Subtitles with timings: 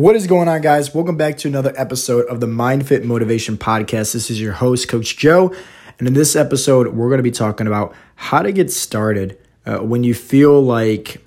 [0.00, 0.94] What is going on, guys?
[0.94, 4.14] Welcome back to another episode of the Mind Fit Motivation Podcast.
[4.14, 5.54] This is your host, Coach Joe.
[5.98, 9.80] And in this episode, we're going to be talking about how to get started uh,
[9.80, 11.22] when you feel like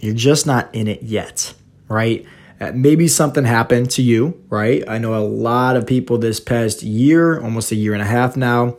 [0.00, 1.54] you're just not in it yet,
[1.88, 2.26] right?
[2.60, 4.86] Uh, maybe something happened to you, right?
[4.86, 8.36] I know a lot of people this past year, almost a year and a half
[8.36, 8.76] now,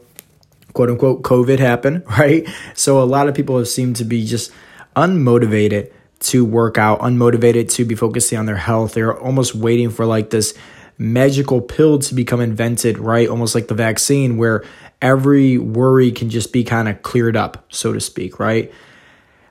[0.74, 2.48] quote unquote, COVID happened, right?
[2.76, 4.52] So a lot of people have seemed to be just
[4.96, 8.94] unmotivated to work out, unmotivated to be focusing on their health.
[8.94, 10.54] They're almost waiting for like this
[10.98, 13.28] magical pill to become invented, right?
[13.28, 14.64] Almost like the vaccine where
[15.02, 18.72] every worry can just be kind of cleared up, so to speak, right?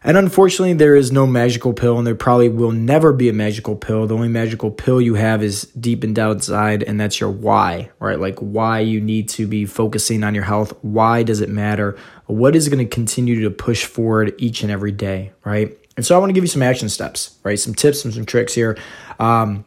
[0.06, 3.74] And unfortunately, there is no magical pill, and there probably will never be a magical
[3.74, 4.06] pill.
[4.06, 8.20] The only magical pill you have is deep and inside, and that's your why, right?
[8.20, 10.74] Like why you need to be focusing on your health.
[10.82, 11.96] Why does it matter?
[12.26, 15.74] What is going to continue to push forward each and every day, right?
[15.96, 17.58] And so I want to give you some action steps, right?
[17.58, 18.76] Some tips and some tricks here.
[19.18, 19.64] Um,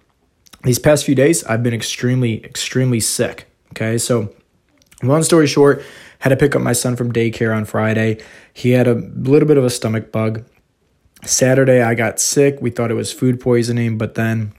[0.64, 3.48] these past few days, I've been extremely, extremely sick.
[3.72, 3.98] Okay.
[3.98, 4.34] So,
[5.04, 5.84] long story short,
[6.20, 8.22] had to pick up my son from daycare on Friday.
[8.54, 10.44] He had a little bit of a stomach bug.
[11.24, 12.58] Saturday, I got sick.
[12.62, 14.54] We thought it was food poisoning, but then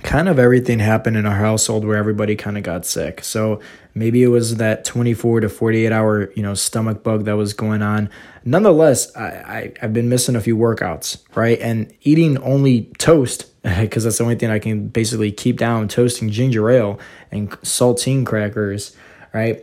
[0.00, 3.22] kind of everything happened in our household where everybody kind of got sick.
[3.22, 3.60] So
[3.94, 7.82] maybe it was that 24 to 48 hour, you know, stomach bug that was going
[7.82, 8.08] on.
[8.44, 11.58] Nonetheless, I, I have been missing a few workouts, right?
[11.60, 16.30] And eating only toast because that's the only thing I can basically keep down toasting
[16.30, 16.98] ginger ale
[17.30, 18.96] and saltine crackers,
[19.32, 19.62] right?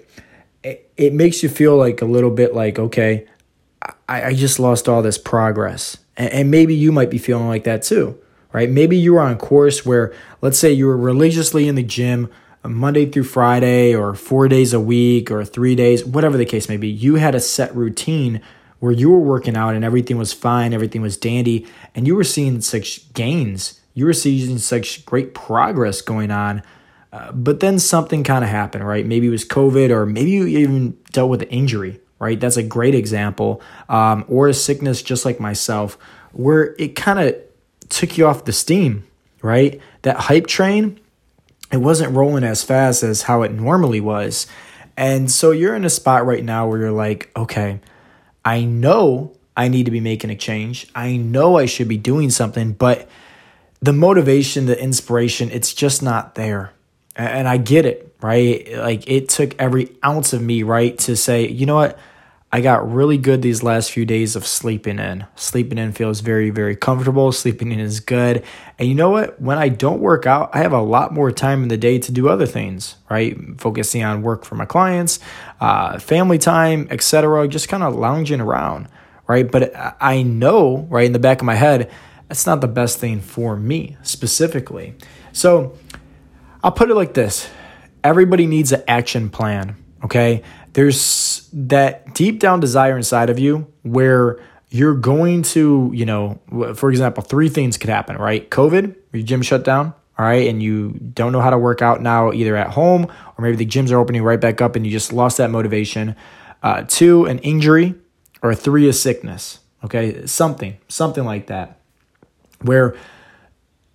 [0.64, 3.28] It, it makes you feel like a little bit like, okay,
[4.08, 5.98] I, I just lost all this progress.
[6.16, 8.20] And, and maybe you might be feeling like that too
[8.52, 8.70] right?
[8.70, 12.30] Maybe you were on a course where, let's say, you were religiously in the gym
[12.64, 16.70] uh, Monday through Friday or four days a week or three days, whatever the case
[16.70, 16.88] may be.
[16.88, 18.42] You had a set routine
[18.80, 22.24] where you were working out and everything was fine, everything was dandy, and you were
[22.24, 23.80] seeing such gains.
[23.94, 26.64] You were seeing such great progress going on.
[27.12, 29.06] Uh, but then something kind of happened, right?
[29.06, 32.40] Maybe it was COVID, or maybe you even dealt with an injury, right?
[32.40, 33.62] That's a great example.
[33.90, 35.98] Um, or a sickness, just like myself,
[36.32, 37.36] where it kind of
[37.90, 39.08] took you off the steam,
[39.42, 39.80] right?
[40.04, 41.00] That hype train,
[41.72, 44.48] it wasn't rolling as fast as how it normally was.
[44.98, 47.80] And so you're in a spot right now where you're like, okay,
[48.44, 50.88] I know I need to be making a change.
[50.96, 53.10] I know I should be doing something, but
[53.82, 56.74] the motivation, the inspiration, it's just not there.
[57.16, 58.68] And I get it, right?
[58.78, 62.00] Like it took every ounce of me, right, to say, you know what?
[62.52, 65.28] I got really good these last few days of sleeping in.
[65.36, 67.32] Sleeping in feels very, very comfortable.
[67.32, 68.44] Sleeping in is good.
[68.80, 69.40] And you know what?
[69.40, 72.12] When I don't work out, I have a lot more time in the day to
[72.12, 73.38] do other things, right?
[73.60, 75.20] Focusing on work for my clients,
[75.62, 77.48] uh, family time, etc.
[77.48, 78.88] Just kind of lounging around,
[79.28, 79.50] right?
[79.50, 79.72] But
[80.02, 81.92] I know, right, in the back of my head,
[82.30, 84.96] that's not the best thing for me specifically.
[85.34, 85.78] So
[86.64, 87.48] I'll put it like this
[88.04, 90.42] everybody needs an action plan, okay?
[90.74, 96.40] There's that deep down desire inside of you where you're going to, you know,
[96.76, 98.50] for example, three things could happen, right?
[98.50, 102.02] COVID, your gym shut down, all right, and you don't know how to work out
[102.02, 103.06] now, either at home
[103.38, 106.16] or maybe the gyms are opening right back up and you just lost that motivation.
[106.62, 107.96] Uh, two, an injury,
[108.42, 110.26] or three, a sickness, okay?
[110.26, 111.80] Something, something like that,
[112.62, 112.96] where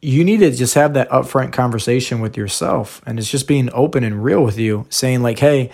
[0.00, 4.02] you need to just have that upfront conversation with yourself and it's just being open
[4.02, 5.70] and real with you, saying, like, hey,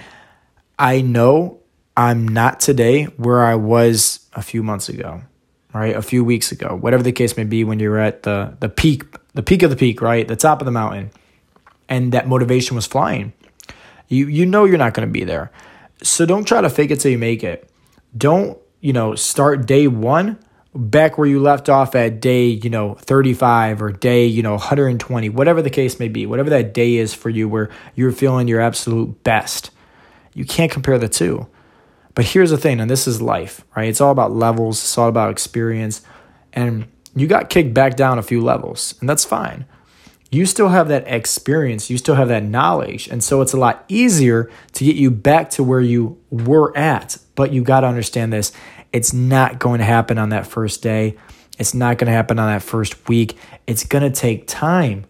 [0.80, 1.60] I know
[1.94, 5.20] I'm not today where I was a few months ago,
[5.74, 5.94] right?
[5.94, 9.04] A few weeks ago, whatever the case may be when you're at the the peak,
[9.34, 10.26] the peak of the peak, right?
[10.26, 11.10] The top of the mountain.
[11.90, 13.34] And that motivation was flying.
[14.08, 15.52] You you know you're not going to be there.
[16.02, 17.68] So don't try to fake it till you make it.
[18.16, 20.38] Don't, you know, start day 1
[20.74, 25.28] back where you left off at day, you know, 35 or day, you know, 120,
[25.28, 26.24] whatever the case may be.
[26.24, 29.70] Whatever that day is for you where you're feeling your absolute best
[30.34, 31.46] you can't compare the two.
[32.14, 33.88] But here's the thing, and this is life, right?
[33.88, 36.02] It's all about levels, it's all about experience.
[36.52, 39.64] And you got kicked back down a few levels, and that's fine.
[40.30, 43.08] You still have that experience, you still have that knowledge.
[43.08, 47.18] And so it's a lot easier to get you back to where you were at.
[47.34, 48.52] But you got to understand this
[48.92, 51.16] it's not going to happen on that first day,
[51.58, 53.36] it's not going to happen on that first week.
[53.66, 55.04] It's going to take time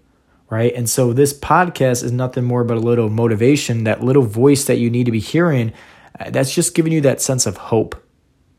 [0.51, 0.75] right?
[0.75, 4.79] And so this podcast is nothing more but a little motivation, that little voice that
[4.79, 5.73] you need to be hearing.
[6.19, 7.95] Uh, that's just giving you that sense of hope,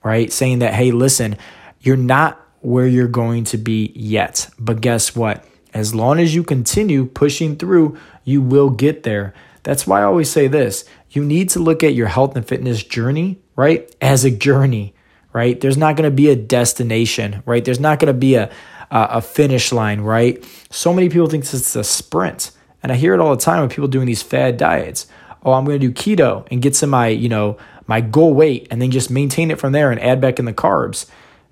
[0.04, 0.32] right?
[0.32, 1.38] Saying that, hey, listen,
[1.82, 4.50] you're not where you're going to be yet.
[4.58, 5.46] But guess what?
[5.74, 9.34] As long as you continue pushing through, you will get there.
[9.64, 12.84] That's why I always say this you need to look at your health and fitness
[12.84, 14.96] journey, right, as a journey,
[15.34, 15.60] right?
[15.60, 17.64] There's not going to be a destination, right?
[17.64, 18.50] There's not going to be a,
[18.92, 20.46] uh, a finish line, right?
[20.70, 22.52] So many people think it's a sprint.
[22.84, 25.08] And I hear it all the time with people doing these fad diets.
[25.44, 27.58] Oh, I'm going to do keto and get to my, you know,
[27.88, 30.54] my goal weight and then just maintain it from there and add back in the
[30.54, 31.08] carbs.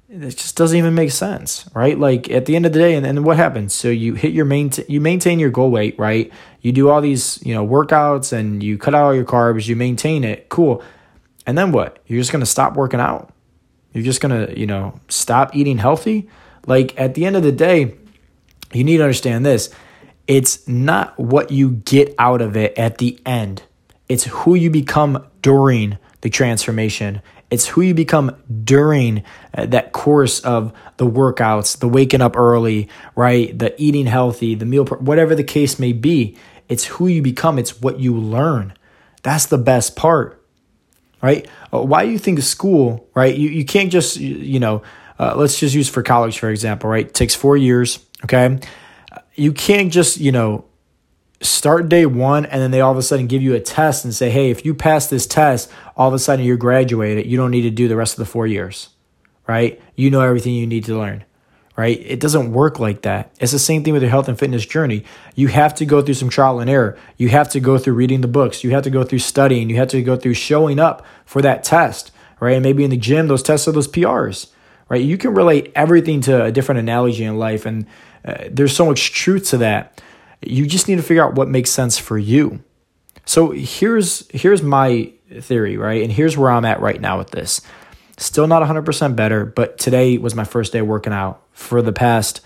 [0.10, 1.98] It just doesn't even make sense, right?
[1.98, 3.74] Like at the end of the day, and then what happens?
[3.74, 6.32] So you hit your main, you maintain your goal weight, right?
[6.62, 9.76] You do all these, you know, workouts and you cut out all your carbs, you
[9.76, 10.84] maintain it, cool.
[11.46, 12.00] And then what?
[12.08, 13.32] You're just gonna stop working out?
[13.94, 16.28] You're just gonna, you know, stop eating healthy?
[16.66, 17.96] Like at the end of the day,
[18.74, 19.70] you need to understand this.
[20.28, 23.64] It's not what you get out of it at the end.
[24.08, 27.22] It's who you become during the transformation.
[27.50, 29.24] It's who you become during
[29.56, 33.58] uh, that course of the workouts, the waking up early, right?
[33.58, 36.38] The eating healthy, the meal, whatever the case may be.
[36.68, 38.74] It's who you become, it's what you learn.
[39.24, 40.46] That's the best part,
[41.24, 41.48] right?
[41.74, 43.36] Uh, why do you think of school, right?
[43.36, 44.84] You, you can't just, you know,
[45.20, 47.06] uh, let's just use for college, for example, right?
[47.06, 48.60] It takes four years, okay?
[49.36, 50.66] You can't just, you know,
[51.42, 54.14] start day one and then they all of a sudden give you a test and
[54.14, 57.26] say, hey, if you pass this test, all of a sudden you're graduated.
[57.26, 58.90] You don't need to do the rest of the four years,
[59.48, 59.82] right?
[59.96, 61.24] You know everything you need to learn,
[61.78, 62.00] right?
[62.00, 63.32] It doesn't work like that.
[63.40, 65.06] It's the same thing with your health and fitness journey.
[65.36, 66.98] You have to go through some trial and error.
[67.18, 68.64] You have to go through reading the books.
[68.64, 69.70] You have to go through studying.
[69.70, 72.54] You have to go through showing up for that test, right?
[72.54, 74.48] And maybe in the gym, those tests are those PRs,
[74.90, 75.02] right?
[75.02, 77.66] You can relate everything to a different analogy in life.
[77.66, 77.86] And
[78.26, 80.02] uh, there's so much truth to that
[80.42, 82.64] you just need to figure out what makes sense for you.
[83.26, 86.02] So here's here's my theory, right?
[86.02, 87.62] And here's where I'm at right now with this.
[88.18, 91.42] Still not 100% better, but today was my first day working out.
[91.52, 92.42] For the past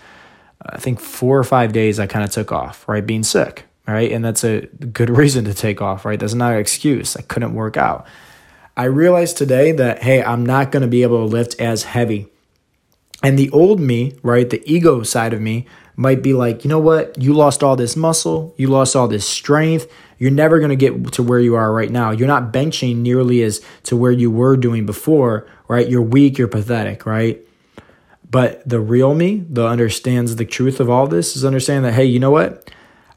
[0.66, 3.04] I think 4 or 5 days I kind of took off, right?
[3.04, 4.10] Being sick, right?
[4.10, 6.18] And that's a good reason to take off, right?
[6.18, 7.16] That's not an excuse.
[7.16, 8.06] I couldn't work out.
[8.76, 12.28] I realized today that hey, I'm not going to be able to lift as heavy.
[13.24, 15.66] And the old me, right, the ego side of me
[15.96, 17.20] might be like, you know what?
[17.20, 19.90] You lost all this muscle, you lost all this strength.
[20.18, 22.10] You're never going to get to where you are right now.
[22.10, 25.88] You're not benching nearly as to where you were doing before, right?
[25.88, 27.40] You're weak, you're pathetic, right?
[28.30, 32.04] But the real me, the understands the truth of all this, is understanding that, hey,
[32.04, 32.70] you know what?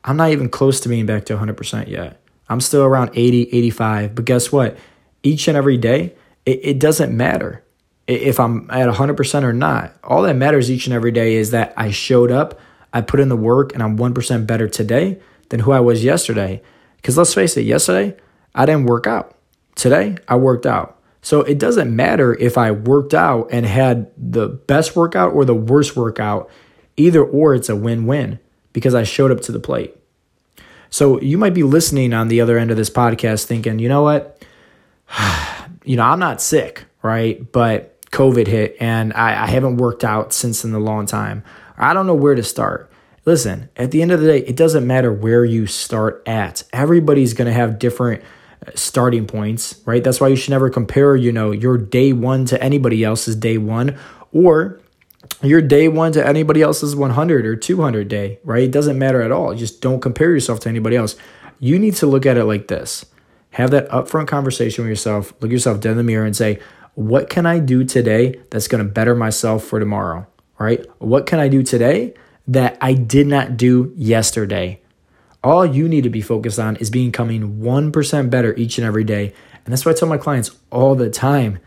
[0.06, 2.22] I'm not even close to being back to 100% yet.
[2.48, 4.16] I'm still around 80, 85.
[4.16, 4.78] But guess what?
[5.22, 6.16] Each and every day,
[6.46, 7.64] it, it doesn't matter
[8.08, 9.94] if I'm at 100% or not.
[10.04, 12.60] All that matters each and every day is that I showed up
[12.94, 15.20] I put in the work and I'm 1% better today
[15.50, 16.62] than who I was yesterday.
[16.96, 18.18] Because let's face it, yesterday
[18.56, 19.36] I didn't work out.
[19.76, 21.00] Today I worked out.
[21.22, 25.54] So it doesn't matter if I worked out and had the best workout or the
[25.54, 26.50] worst workout.
[26.96, 28.40] Either or, it's a win win
[28.74, 29.96] because I showed up to the plate.
[30.90, 34.04] So you might be listening on the other end of this podcast thinking, you know
[34.04, 34.44] what?
[35.84, 37.52] you know, I'm not sick, right?
[37.52, 41.44] But COVID hit and I, I haven't worked out since in a long time.
[41.78, 42.92] I don't know where to start.
[43.26, 46.64] Listen, at the end of the day, it doesn't matter where you start at.
[46.74, 48.24] Everybody's going to have different
[48.66, 50.04] uh, starting points, right?
[50.04, 53.60] That's why you should never compare, you know, your day 1 to anybody else's day
[53.60, 53.96] 1
[54.32, 54.82] or
[55.44, 58.64] your day 1 to anybody else's 100 or 200 day, right?
[58.64, 59.54] It doesn't matter at all.
[59.54, 61.16] Just don't compare yourself to anybody else.
[61.60, 63.06] You need to look at it like this.
[63.52, 65.34] Have that upfront conversation with yourself.
[65.40, 66.60] Look yourself dead in the mirror and say,
[66.98, 70.28] "What can I do today that's going to better myself for tomorrow?"
[70.60, 70.86] right?
[71.00, 72.14] What can I do today
[72.48, 74.82] that I did not do yesterday?
[75.44, 79.34] All you need to be focused on is becoming 1% better each and every day.
[79.66, 81.60] And that's what I tell my clients all the time.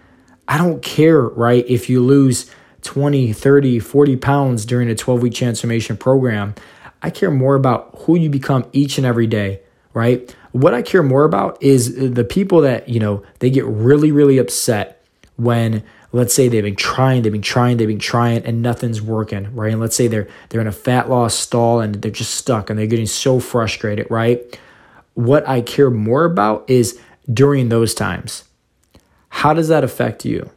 [0.49, 2.51] I don't care, right, if you lose
[2.83, 6.55] 20, 30, 40 pounds during a 12 week transformation program.
[7.03, 9.61] I care more about who you become each and every day,
[9.95, 10.35] right?
[10.53, 14.39] What I care more about is the people that, you know, they get really, really
[14.39, 15.00] upset
[15.41, 15.83] when
[16.13, 19.73] let's say they've been trying, they've been trying, they've been trying, and nothing's working, right?
[19.73, 22.79] And let's say they're they're in a fat loss stall and they're just stuck and
[22.79, 24.59] they're getting so frustrated, right?
[25.15, 27.01] What I care more about is
[27.33, 28.45] during those times.
[29.29, 30.51] How does that affect you?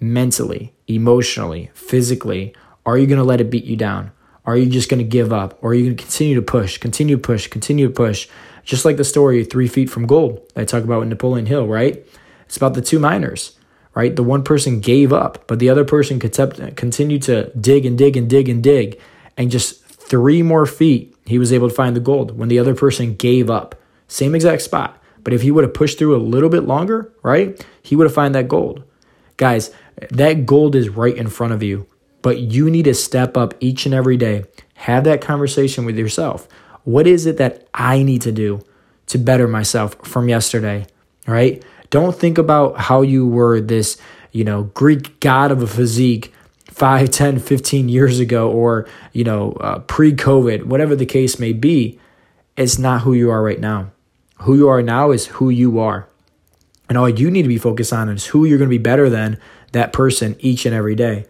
[0.00, 2.54] Mentally, emotionally, physically?
[2.86, 4.12] Are you gonna let it beat you down?
[4.44, 5.58] Are you just gonna give up?
[5.62, 8.28] Or are you gonna continue to push, continue to push, continue to push?
[8.64, 12.06] Just like the story Three Feet from Gold I talk about with Napoleon Hill, right?
[12.46, 13.58] It's about the two miners
[13.94, 14.14] right?
[14.14, 18.28] The one person gave up, but the other person continued to dig and dig and
[18.28, 19.00] dig and dig.
[19.36, 22.74] And just three more feet, he was able to find the gold when the other
[22.74, 23.74] person gave up.
[24.08, 24.98] Same exact spot.
[25.24, 28.14] But if he would have pushed through a little bit longer, right, he would have
[28.14, 28.82] found that gold.
[29.36, 29.70] Guys,
[30.10, 31.86] that gold is right in front of you,
[32.22, 34.44] but you need to step up each and every day.
[34.74, 36.48] Have that conversation with yourself.
[36.84, 38.62] What is it that I need to do
[39.06, 40.86] to better myself from yesterday?
[41.26, 41.62] Right?
[41.92, 43.98] Don't think about how you were this,
[44.32, 46.32] you know, Greek god of a physique
[46.70, 52.00] 5, 10, 15 years ago or, you know, uh, pre-COVID, whatever the case may be,
[52.56, 53.92] it's not who you are right now.
[54.38, 56.08] Who you are now is who you are.
[56.88, 59.10] And all you need to be focused on is who you're going to be better
[59.10, 59.38] than
[59.72, 61.26] that person each and every day.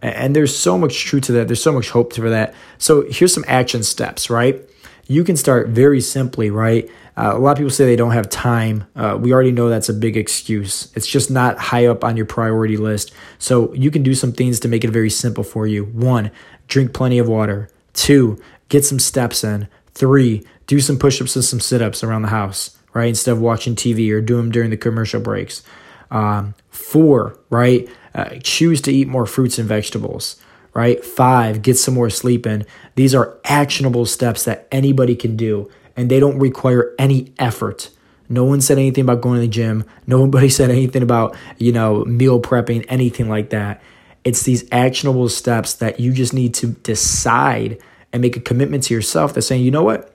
[0.00, 1.46] And there's so much truth to that.
[1.46, 2.54] There's so much hope for that.
[2.78, 4.62] So here's some action steps, right?
[5.08, 6.90] You can start very simply, right?
[7.16, 8.86] Uh, a lot of people say they don't have time.
[8.94, 10.92] Uh, we already know that's a big excuse.
[10.94, 13.12] It's just not high up on your priority list.
[13.38, 15.84] So you can do some things to make it very simple for you.
[15.86, 16.30] One,
[16.68, 17.70] drink plenty of water.
[17.94, 19.68] Two, get some steps in.
[19.92, 23.08] Three, do some push ups and some sit ups around the house, right?
[23.08, 25.62] Instead of watching TV or do them during the commercial breaks.
[26.10, 27.88] Um, four, right?
[28.14, 30.36] Uh, choose to eat more fruits and vegetables,
[30.74, 31.02] right?
[31.02, 32.66] Five, get some more sleep in.
[32.94, 37.90] These are actionable steps that anybody can do, and they don't require any effort.
[38.28, 39.84] No one said anything about going to the gym.
[40.06, 43.82] Nobody said anything about, you know, meal prepping, anything like that.
[44.24, 47.78] It's these actionable steps that you just need to decide
[48.12, 50.12] and make a commitment to yourself that's saying, you know what?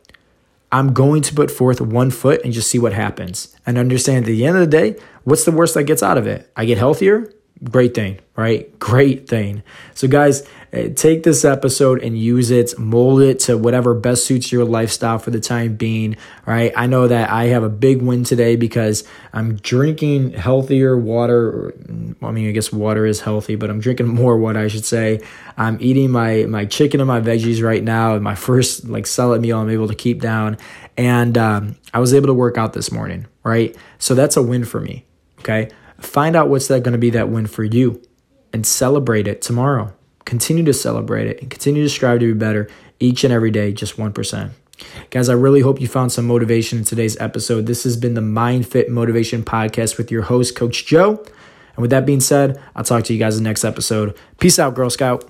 [0.72, 3.56] I'm going to put forth one foot and just see what happens.
[3.66, 6.28] And understand at the end of the day, what's the worst that gets out of
[6.28, 6.50] it?
[6.56, 7.32] I get healthier,
[7.64, 8.78] great thing, right?
[8.80, 9.62] Great thing.
[9.94, 14.52] So, guys, eh, take this episode and use it, mold it to whatever best suits
[14.52, 16.72] your lifestyle for the time being, right?
[16.76, 21.74] I know that I have a big win today because I'm drinking healthier water.
[22.22, 25.22] I mean, I guess water is healthy, but I'm drinking more water, I should say.
[25.58, 28.18] I'm eating my, my chicken and my veggies right now.
[28.18, 30.58] My first like solid meal I'm able to keep down.
[30.98, 33.76] And um, I was able to work out this morning, right?
[34.00, 35.06] So that's a win for me,
[35.40, 35.70] okay?
[36.02, 38.02] Find out what's that going to be that win for you
[38.52, 39.94] and celebrate it tomorrow.
[40.26, 43.72] Continue to celebrate it and continue to strive to be better each and every day,
[43.72, 44.52] just 1%.
[45.10, 47.66] Guys, I really hope you found some motivation in today's episode.
[47.66, 51.24] This has been the Mind Fit Motivation Podcast with your host, Coach Joe.
[51.76, 54.18] And with that being said, I'll talk to you guys in the next episode.
[54.40, 55.24] Peace out, Girl Scout.